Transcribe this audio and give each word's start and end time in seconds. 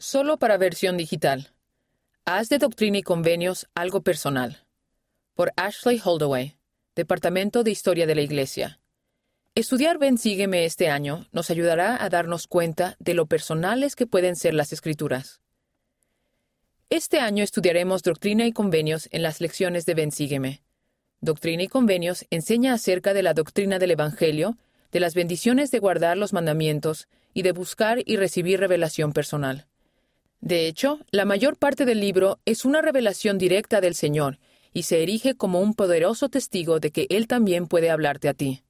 Solo 0.00 0.38
para 0.38 0.56
versión 0.56 0.96
digital. 0.96 1.52
Haz 2.24 2.48
de 2.48 2.56
Doctrina 2.56 2.96
y 2.96 3.02
Convenios 3.02 3.66
algo 3.74 4.00
personal. 4.00 4.64
Por 5.34 5.52
Ashley 5.56 6.00
Holdaway, 6.02 6.56
Departamento 6.96 7.64
de 7.64 7.70
Historia 7.70 8.06
de 8.06 8.14
la 8.14 8.22
Iglesia. 8.22 8.80
Estudiar 9.54 9.98
Ven 9.98 10.16
Sígueme 10.16 10.64
este 10.64 10.88
año 10.88 11.28
nos 11.32 11.50
ayudará 11.50 12.02
a 12.02 12.08
darnos 12.08 12.46
cuenta 12.46 12.96
de 12.98 13.12
lo 13.12 13.26
personales 13.26 13.94
que 13.94 14.06
pueden 14.06 14.36
ser 14.36 14.54
las 14.54 14.72
Escrituras. 14.72 15.42
Este 16.88 17.20
año 17.20 17.44
estudiaremos 17.44 18.02
Doctrina 18.02 18.46
y 18.46 18.52
Convenios 18.52 19.06
en 19.12 19.22
las 19.22 19.42
lecciones 19.42 19.84
de 19.84 19.92
Ven 19.92 20.12
Sígueme. 20.12 20.62
Doctrina 21.20 21.64
y 21.64 21.68
Convenios 21.68 22.24
enseña 22.30 22.72
acerca 22.72 23.12
de 23.12 23.22
la 23.22 23.34
doctrina 23.34 23.78
del 23.78 23.90
Evangelio, 23.90 24.56
de 24.92 25.00
las 25.00 25.14
bendiciones 25.14 25.70
de 25.70 25.78
guardar 25.78 26.16
los 26.16 26.32
mandamientos 26.32 27.06
y 27.34 27.42
de 27.42 27.52
buscar 27.52 27.98
y 28.06 28.16
recibir 28.16 28.60
revelación 28.60 29.12
personal. 29.12 29.66
De 30.40 30.66
hecho, 30.66 31.00
la 31.10 31.24
mayor 31.24 31.56
parte 31.56 31.84
del 31.84 32.00
libro 32.00 32.40
es 32.46 32.64
una 32.64 32.80
revelación 32.80 33.36
directa 33.38 33.80
del 33.80 33.94
Señor 33.94 34.38
y 34.72 34.84
se 34.84 35.02
erige 35.02 35.34
como 35.34 35.60
un 35.60 35.74
poderoso 35.74 36.28
testigo 36.28 36.80
de 36.80 36.90
que 36.90 37.06
Él 37.10 37.26
también 37.26 37.66
puede 37.66 37.90
hablarte 37.90 38.28
a 38.28 38.34
ti. 38.34 38.62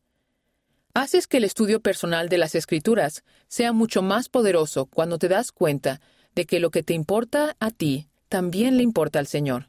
Haces 0.95 1.29
que 1.29 1.37
el 1.37 1.45
estudio 1.45 1.81
personal 1.81 2.29
de 2.29 2.39
las 2.39 2.57
Escrituras 2.57 3.23
sea 3.47 3.73
mucho 3.73 4.03
más 4.03 4.29
poderoso 4.29 4.87
cuando 4.87 5.19
te 5.19 5.29
das 5.29 5.53
cuenta 5.53 6.01
de 6.35 6.47
que 6.47 6.59
lo 6.59 6.71
que 6.71 6.83
te 6.83 6.95
importa 6.95 7.57
a 7.61 7.71
ti 7.71 8.09
también 8.29 8.77
le 8.77 8.83
importa 8.83 9.21
al 9.21 9.29
Señor. 9.29 9.69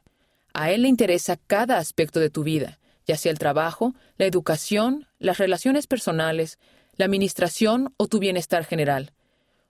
A 0.52 0.72
Él 0.72 0.82
le 0.82 0.88
interesa 0.88 1.38
cada 1.46 1.78
aspecto 1.78 2.18
de 2.18 2.30
tu 2.30 2.42
vida, 2.42 2.80
ya 3.06 3.16
sea 3.16 3.30
el 3.30 3.38
trabajo, 3.38 3.94
la 4.18 4.26
educación, 4.26 5.06
las 5.18 5.38
relaciones 5.38 5.86
personales, 5.86 6.58
la 6.96 7.04
administración 7.04 7.94
o 7.96 8.08
tu 8.08 8.18
bienestar 8.18 8.64
general. 8.64 9.12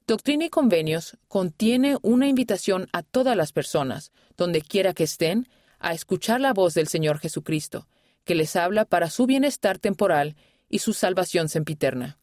Doctrina 0.06 0.46
y 0.46 0.50
Convenios 0.50 1.16
contiene 1.28 1.96
una 2.02 2.26
invitación 2.26 2.88
a 2.92 3.02
todas 3.02 3.36
las 3.36 3.52
personas, 3.52 4.10
donde 4.36 4.60
quiera 4.60 4.94
que 4.94 5.04
estén, 5.04 5.48
a 5.78 5.94
escuchar 5.94 6.40
la 6.40 6.52
voz 6.52 6.74
del 6.74 6.88
Señor 6.88 7.18
Jesucristo, 7.18 7.86
que 8.24 8.34
les 8.34 8.56
habla 8.56 8.84
para 8.84 9.10
su 9.10 9.26
bienestar 9.26 9.78
temporal 9.78 10.36
y 10.68 10.80
su 10.80 10.92
salvación 10.92 11.48
sempiterna. 11.48 12.18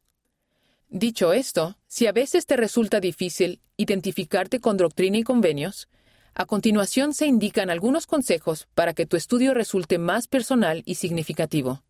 Dicho 0.89 1.33
esto, 1.33 1.77
si 1.87 2.07
a 2.07 2.11
veces 2.11 2.45
te 2.45 2.57
resulta 2.57 2.99
difícil 2.99 3.61
identificarte 3.77 4.59
con 4.59 4.75
doctrina 4.75 5.17
y 5.17 5.23
convenios, 5.23 5.87
a 6.33 6.45
continuación 6.45 7.13
se 7.13 7.27
indican 7.27 7.69
algunos 7.69 8.07
consejos 8.07 8.67
para 8.75 8.93
que 8.93 9.05
tu 9.05 9.15
estudio 9.15 9.53
resulte 9.53 9.97
más 9.99 10.27
personal 10.27 10.83
y 10.85 10.95
significativo. 10.95 11.83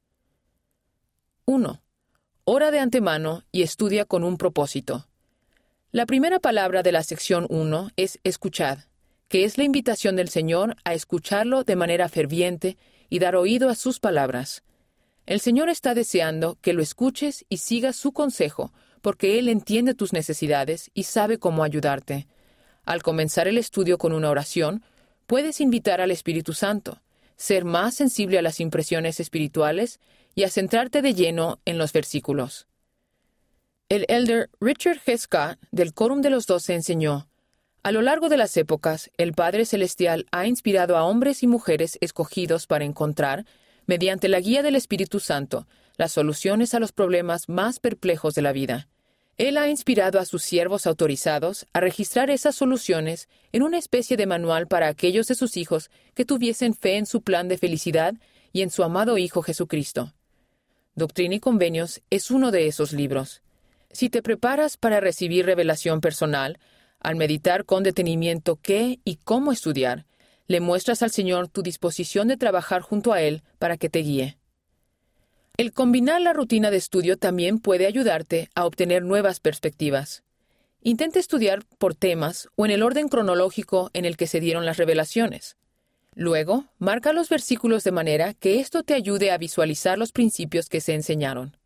1. 1.46 1.82
Ora 2.44 2.72
de 2.72 2.80
antemano 2.80 3.44
y 3.52 3.64
estudia 3.64 4.06
con 4.06 4.24
un 4.24 4.38
propósito. 4.38 5.09
La 5.92 6.06
primera 6.06 6.40
palabra 6.40 6.84
de 6.84 6.92
la 6.92 7.02
sección 7.02 7.48
1 7.50 7.90
es 7.96 8.20
escuchad, 8.24 8.78
que 9.28 9.44
es 9.44 9.58
la 9.58 9.64
invitación 9.64 10.16
del 10.16 10.30
Señor 10.30 10.76
a 10.84 10.94
escucharlo 10.94 11.64
de 11.64 11.76
manera 11.76 12.08
ferviente 12.10 12.78
y 13.10 13.18
dar 13.18 13.36
oído 13.36 13.70
a 13.70 13.76
sus 13.76 14.00
palabras. 14.00 14.62
El 15.26 15.40
Señor 15.40 15.68
está 15.68 15.96
deseando 15.96 16.60
que 16.62 16.74
lo 16.74 16.84
escuches 16.84 17.44
y 17.50 17.58
sigas 17.58 17.96
su 17.96 18.12
consejo, 18.12 18.72
porque 19.02 19.40
Él 19.40 19.50
entiende 19.50 19.96
tus 19.96 20.14
necesidades 20.14 20.92
y 20.94 21.06
sabe 21.06 21.40
cómo 21.40 21.64
ayudarte. 21.64 22.28
Al 22.86 23.02
comenzar 23.02 23.48
el 23.48 23.58
estudio 23.58 23.98
con 23.98 24.14
una 24.14 24.30
oración, 24.30 24.84
puedes 25.26 25.60
invitar 25.60 26.02
al 26.02 26.12
Espíritu 26.12 26.54
Santo, 26.54 27.02
ser 27.36 27.66
más 27.66 27.96
sensible 27.96 28.38
a 28.38 28.44
las 28.44 28.60
impresiones 28.60 29.20
espirituales 29.20 30.00
y 30.36 30.44
a 30.44 30.52
centrarte 30.52 31.02
de 31.02 31.16
lleno 31.16 31.58
en 31.66 31.80
los 31.80 31.94
versículos. 31.94 32.69
El 33.90 34.06
elder 34.08 34.52
Richard 34.62 35.00
G. 35.04 35.18
Scott 35.18 35.58
del 35.72 35.96
Quórum 35.96 36.22
de 36.22 36.30
los 36.30 36.46
Doce 36.46 36.76
enseñó, 36.76 37.28
a 37.82 37.92
lo 37.92 38.04
largo 38.04 38.30
de 38.30 38.38
las 38.38 38.56
épocas, 38.56 39.10
el 39.18 39.34
Padre 39.34 39.66
Celestial 39.66 40.28
ha 40.32 40.46
inspirado 40.46 40.96
a 40.96 41.06
hombres 41.06 41.42
y 41.42 41.48
mujeres 41.48 41.98
escogidos 42.00 42.68
para 42.68 42.86
encontrar, 42.86 43.48
mediante 43.88 44.28
la 44.28 44.42
guía 44.42 44.62
del 44.62 44.76
Espíritu 44.76 45.20
Santo, 45.20 45.68
las 45.98 46.12
soluciones 46.12 46.76
a 46.76 46.80
los 46.80 46.92
problemas 46.92 47.50
más 47.50 47.80
perplejos 47.80 48.36
de 48.36 48.44
la 48.44 48.52
vida. 48.52 48.88
Él 49.38 49.58
ha 49.58 49.70
inspirado 49.70 50.20
a 50.20 50.26
sus 50.26 50.44
siervos 50.44 50.86
autorizados 50.86 51.66
a 51.74 51.80
registrar 51.80 52.30
esas 52.30 52.56
soluciones 52.56 53.28
en 53.54 53.64
una 53.64 53.80
especie 53.80 54.18
de 54.18 54.28
manual 54.28 54.68
para 54.68 54.88
aquellos 54.88 55.26
de 55.26 55.34
sus 55.34 55.58
hijos 55.58 55.90
que 56.14 56.26
tuviesen 56.26 56.76
fe 56.76 56.98
en 56.98 57.08
su 57.08 57.24
plan 57.24 57.48
de 57.48 57.58
felicidad 57.58 58.14
y 58.54 58.62
en 58.62 58.70
su 58.70 58.84
amado 58.84 59.18
Hijo 59.18 59.42
Jesucristo. 59.42 60.14
Doctrina 60.94 61.34
y 61.34 61.40
Convenios 61.40 62.02
es 62.12 62.30
uno 62.30 62.52
de 62.52 62.68
esos 62.68 62.94
libros. 62.94 63.42
Si 63.92 64.10
te 64.10 64.22
preparas 64.22 64.78
para 64.78 65.00
recibir 65.00 65.46
revelación 65.46 66.02
personal, 66.02 66.60
al 67.00 67.16
meditar 67.16 67.66
con 67.66 67.84
detenimiento 67.84 68.58
qué 68.62 69.00
y 69.04 69.16
cómo 69.18 69.52
estudiar, 69.52 70.06
le 70.48 70.60
muestras 70.60 71.02
al 71.04 71.12
Señor 71.12 71.48
tu 71.48 71.62
disposición 71.62 72.28
de 72.28 72.38
trabajar 72.38 72.82
junto 72.82 73.14
a 73.14 73.22
Él 73.22 73.44
para 73.58 73.78
que 73.78 73.90
te 73.90 74.00
guíe. 74.00 74.38
El 75.58 75.74
combinar 75.74 76.22
la 76.22 76.34
rutina 76.34 76.72
de 76.72 76.78
estudio 76.78 77.18
también 77.18 77.60
puede 77.60 77.86
ayudarte 77.86 78.50
a 78.56 78.66
obtener 78.66 79.04
nuevas 79.04 79.40
perspectivas. 79.40 80.24
Intenta 80.82 81.20
estudiar 81.20 81.66
por 81.78 81.96
temas 81.96 82.48
o 82.56 82.66
en 82.66 82.72
el 82.72 82.84
orden 82.84 83.10
cronológico 83.10 83.90
en 83.94 84.06
el 84.06 84.16
que 84.16 84.28
se 84.28 84.40
dieron 84.40 84.66
las 84.66 84.78
revelaciones. 84.78 85.58
Luego, 86.16 86.66
marca 86.78 87.14
los 87.14 87.30
versículos 87.30 87.84
de 87.84 87.92
manera 87.92 88.34
que 88.34 88.60
esto 88.60 88.84
te 88.84 88.94
ayude 88.94 89.32
a 89.32 89.38
visualizar 89.38 89.98
los 89.98 90.12
principios 90.12 90.70
que 90.70 90.82
se 90.82 90.94
enseñaron. 90.94 91.58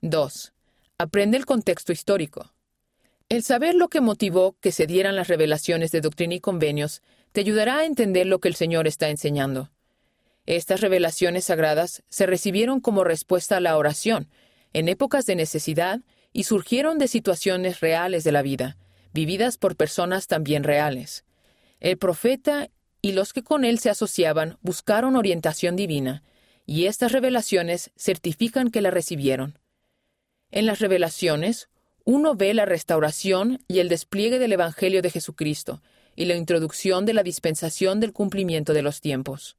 2. 0.00 0.52
Aprende 0.98 1.36
el 1.36 1.44
contexto 1.44 1.92
histórico. 1.92 2.54
El 3.28 3.42
saber 3.42 3.74
lo 3.74 3.88
que 3.88 4.00
motivó 4.00 4.56
que 4.62 4.72
se 4.72 4.86
dieran 4.86 5.14
las 5.14 5.28
revelaciones 5.28 5.90
de 5.90 6.00
doctrina 6.00 6.36
y 6.36 6.40
convenios 6.40 7.02
te 7.32 7.42
ayudará 7.42 7.80
a 7.80 7.84
entender 7.84 8.26
lo 8.26 8.38
que 8.38 8.48
el 8.48 8.54
Señor 8.54 8.86
está 8.86 9.10
enseñando. 9.10 9.70
Estas 10.46 10.80
revelaciones 10.80 11.44
sagradas 11.44 12.02
se 12.08 12.24
recibieron 12.24 12.80
como 12.80 13.04
respuesta 13.04 13.58
a 13.58 13.60
la 13.60 13.76
oración, 13.76 14.30
en 14.72 14.88
épocas 14.88 15.26
de 15.26 15.36
necesidad, 15.36 16.00
y 16.32 16.44
surgieron 16.44 16.96
de 16.96 17.08
situaciones 17.08 17.80
reales 17.80 18.24
de 18.24 18.32
la 18.32 18.40
vida, 18.40 18.78
vividas 19.12 19.58
por 19.58 19.76
personas 19.76 20.28
también 20.28 20.64
reales. 20.64 21.26
El 21.78 21.98
profeta 21.98 22.70
y 23.02 23.12
los 23.12 23.34
que 23.34 23.42
con 23.42 23.66
él 23.66 23.80
se 23.80 23.90
asociaban 23.90 24.56
buscaron 24.62 25.14
orientación 25.16 25.76
divina, 25.76 26.22
y 26.64 26.86
estas 26.86 27.12
revelaciones 27.12 27.90
certifican 27.98 28.70
que 28.70 28.80
la 28.80 28.90
recibieron. 28.90 29.58
En 30.50 30.66
las 30.66 30.78
revelaciones, 30.78 31.68
uno 32.04 32.36
ve 32.36 32.54
la 32.54 32.64
restauración 32.64 33.58
y 33.66 33.80
el 33.80 33.88
despliegue 33.88 34.38
del 34.38 34.52
Evangelio 34.52 35.02
de 35.02 35.10
Jesucristo 35.10 35.82
y 36.14 36.26
la 36.26 36.36
introducción 36.36 37.04
de 37.04 37.14
la 37.14 37.22
dispensación 37.22 38.00
del 38.00 38.12
cumplimiento 38.12 38.72
de 38.72 38.82
los 38.82 39.00
tiempos. 39.00 39.56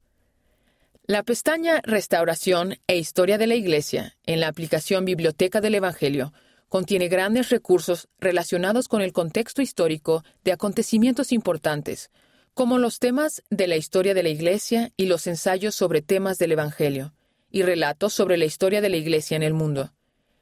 La 1.06 1.22
pestaña 1.22 1.80
Restauración 1.84 2.78
e 2.86 2.98
Historia 2.98 3.38
de 3.38 3.46
la 3.46 3.54
Iglesia 3.54 4.16
en 4.26 4.40
la 4.40 4.48
aplicación 4.48 5.04
Biblioteca 5.04 5.60
del 5.60 5.74
Evangelio 5.74 6.32
contiene 6.68 7.08
grandes 7.08 7.48
recursos 7.48 8.08
relacionados 8.18 8.88
con 8.88 9.00
el 9.00 9.12
contexto 9.12 9.62
histórico 9.62 10.22
de 10.44 10.52
acontecimientos 10.52 11.32
importantes, 11.32 12.10
como 12.52 12.78
los 12.78 12.98
temas 12.98 13.42
de 13.50 13.68
la 13.68 13.76
historia 13.76 14.14
de 14.14 14.22
la 14.22 14.28
Iglesia 14.28 14.92
y 14.96 15.06
los 15.06 15.26
ensayos 15.26 15.74
sobre 15.74 16.02
temas 16.02 16.38
del 16.38 16.52
Evangelio, 16.52 17.14
y 17.50 17.62
relatos 17.62 18.12
sobre 18.12 18.36
la 18.36 18.44
historia 18.44 18.80
de 18.80 18.90
la 18.90 18.96
Iglesia 18.96 19.36
en 19.36 19.42
el 19.42 19.54
mundo. 19.54 19.92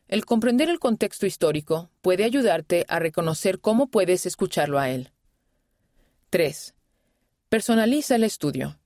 El 0.08 0.24
comprender 0.24 0.68
el 0.68 0.78
contexto 0.78 1.26
histórico 1.26 1.90
puede 2.00 2.22
ayudarte 2.22 2.84
a 2.88 3.00
reconocer 3.00 3.58
cómo 3.58 3.88
puedes 3.88 4.24
escucharlo 4.24 4.78
a 4.78 4.88
él. 4.90 5.10
3. 6.30 6.74
Personaliza 7.48 8.14
el 8.14 8.22
estudio. 8.22 8.78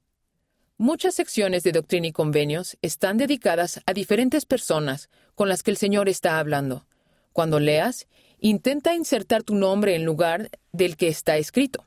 Muchas 0.78 1.14
secciones 1.14 1.62
de 1.62 1.72
Doctrina 1.72 2.06
y 2.06 2.12
Convenios 2.12 2.78
están 2.80 3.18
dedicadas 3.18 3.82
a 3.84 3.92
diferentes 3.92 4.46
personas 4.46 5.10
con 5.34 5.50
las 5.50 5.62
que 5.62 5.70
el 5.70 5.76
Señor 5.76 6.08
está 6.08 6.38
hablando. 6.38 6.86
Cuando 7.34 7.60
leas, 7.60 8.08
intenta 8.38 8.94
insertar 8.94 9.42
tu 9.42 9.54
nombre 9.54 9.94
en 9.94 10.06
lugar 10.06 10.48
del 10.72 10.96
que 10.96 11.08
está 11.08 11.36
escrito. 11.36 11.84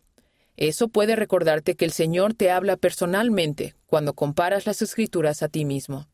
Eso 0.58 0.90
puede 0.90 1.16
recordarte 1.16 1.76
que 1.76 1.86
el 1.86 1.92
Señor 1.92 2.36
te 2.36 2.52
habla 2.52 2.78
personalmente 2.78 3.76
cuando 3.88 4.14
comparas 4.14 4.68
las 4.68 4.84
escrituras 4.84 5.42
a 5.42 5.50
ti 5.50 5.66
mismo. 5.66 6.08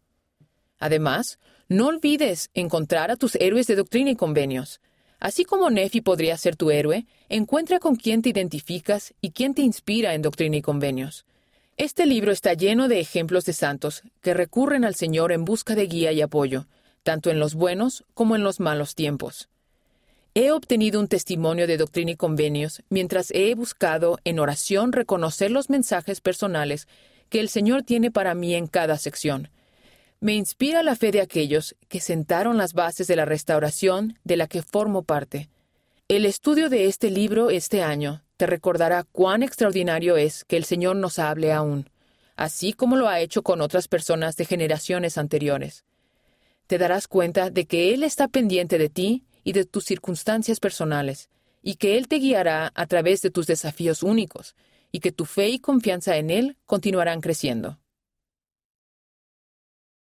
Además, 0.79 1.39
no 1.67 1.87
olvides 1.87 2.49
encontrar 2.53 3.11
a 3.11 3.15
tus 3.15 3.35
héroes 3.35 3.67
de 3.67 3.75
doctrina 3.75 4.11
y 4.11 4.15
convenios. 4.15 4.81
Así 5.19 5.43
como 5.43 5.69
Nefi 5.69 6.01
podría 6.01 6.37
ser 6.37 6.55
tu 6.55 6.71
héroe, 6.71 7.05
encuentra 7.27 7.79
con 7.79 7.95
quién 7.95 8.21
te 8.21 8.29
identificas 8.29 9.13
y 9.21 9.31
quién 9.31 9.53
te 9.53 9.61
inspira 9.61 10.13
en 10.13 10.21
doctrina 10.21 10.57
y 10.57 10.61
convenios. 10.61 11.25
Este 11.75 12.05
libro 12.05 12.31
está 12.31 12.53
lleno 12.53 12.87
de 12.87 12.99
ejemplos 12.99 13.45
de 13.45 13.53
santos 13.53 14.03
que 14.21 14.33
recurren 14.33 14.83
al 14.83 14.95
Señor 14.95 15.31
en 15.31 15.45
busca 15.45 15.75
de 15.75 15.87
guía 15.87 16.11
y 16.11 16.21
apoyo, 16.21 16.67
tanto 17.03 17.29
en 17.29 17.39
los 17.39 17.53
buenos 17.53 18.03
como 18.13 18.35
en 18.35 18.43
los 18.43 18.59
malos 18.59 18.95
tiempos. 18.95 19.49
He 20.35 20.51
obtenido 20.51 20.99
un 20.99 21.07
testimonio 21.07 21.67
de 21.67 21.77
doctrina 21.77 22.11
y 22.11 22.15
convenios 22.15 22.83
mientras 22.89 23.31
he 23.31 23.53
buscado 23.55 24.19
en 24.23 24.39
oración 24.39 24.91
reconocer 24.91 25.51
los 25.51 25.69
mensajes 25.69 26.21
personales 26.21 26.87
que 27.29 27.39
el 27.39 27.49
Señor 27.49 27.83
tiene 27.83 28.11
para 28.11 28.33
mí 28.35 28.55
en 28.55 28.67
cada 28.67 28.97
sección. 28.97 29.49
Me 30.21 30.36
inspira 30.36 30.83
la 30.83 30.98
fe 30.98 31.12
de 31.12 31.21
aquellos 31.21 31.77
que 31.88 32.01
sentaron 32.01 32.57
las 32.57 32.74
bases 32.74 33.07
de 33.07 33.16
la 33.16 33.24
restauración 33.24 34.19
de 34.25 34.36
la 34.36 34.48
que 34.48 34.62
formo 34.62 35.04
parte. 35.04 35.50
El 36.10 36.25
estudio 36.25 36.68
de 36.68 36.88
este 36.88 37.10
libro 37.10 37.50
este 37.50 37.83
año 37.83 38.21
te 38.36 38.45
recordará 38.45 39.04
cuán 39.04 39.44
extraordinario 39.44 40.18
es 40.18 40.44
que 40.44 40.57
el 40.57 40.66
Señor 40.66 40.98
nos 40.98 41.19
hable 41.19 41.54
aún, 41.54 41.89
así 42.36 42.74
como 42.74 42.98
lo 42.98 43.07
ha 43.07 43.21
hecho 43.21 43.44
con 43.44 43.62
otras 43.62 43.88
personas 43.88 44.36
de 44.36 44.44
generaciones 44.44 45.18
anteriores. 45.18 45.86
Te 46.68 46.77
darás 46.77 47.07
cuenta 47.07 47.50
de 47.50 47.65
que 47.65 47.94
Él 47.94 48.04
está 48.04 48.27
pendiente 48.27 48.77
de 48.77 48.89
ti 48.89 49.24
y 49.45 49.54
de 49.54 49.63
tus 49.63 49.86
circunstancias 49.86 50.60
personales, 50.60 51.30
y 51.62 51.75
que 51.75 51.98
Él 51.98 52.10
te 52.10 52.18
guiará 52.18 52.74
a 52.75 52.88
través 52.88 53.22
de 53.22 53.31
tus 53.31 53.48
desafíos 53.48 54.04
únicos, 54.04 54.56
y 54.92 55.00
que 55.00 55.13
tu 55.13 55.24
fe 55.24 55.48
y 55.48 55.60
confianza 55.60 56.18
en 56.18 56.30
Él 56.30 56.57
continuarán 56.65 57.22
creciendo. 57.22 57.80